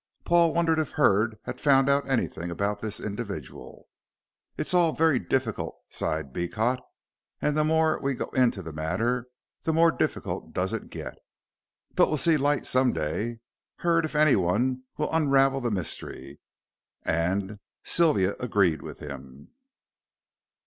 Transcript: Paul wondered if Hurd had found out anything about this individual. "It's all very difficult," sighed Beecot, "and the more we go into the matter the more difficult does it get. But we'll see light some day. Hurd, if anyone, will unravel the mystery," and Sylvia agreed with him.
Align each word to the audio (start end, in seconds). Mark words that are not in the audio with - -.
Paul 0.25 0.51
wondered 0.55 0.79
if 0.79 0.93
Hurd 0.93 1.37
had 1.43 1.61
found 1.61 1.87
out 1.87 2.09
anything 2.09 2.49
about 2.49 2.81
this 2.81 2.99
individual. 2.99 3.87
"It's 4.57 4.73
all 4.73 4.93
very 4.93 5.19
difficult," 5.19 5.77
sighed 5.89 6.33
Beecot, 6.33 6.79
"and 7.39 7.55
the 7.55 7.63
more 7.63 8.01
we 8.01 8.15
go 8.15 8.25
into 8.31 8.63
the 8.63 8.73
matter 8.73 9.27
the 9.61 9.73
more 9.73 9.91
difficult 9.91 10.53
does 10.53 10.73
it 10.73 10.89
get. 10.89 11.19
But 11.93 12.07
we'll 12.07 12.17
see 12.17 12.37
light 12.37 12.65
some 12.65 12.93
day. 12.93 13.41
Hurd, 13.75 14.03
if 14.05 14.15
anyone, 14.15 14.85
will 14.97 15.13
unravel 15.13 15.61
the 15.61 15.69
mystery," 15.69 16.39
and 17.03 17.59
Sylvia 17.83 18.35
agreed 18.39 18.81
with 18.81 18.97
him. 18.97 19.51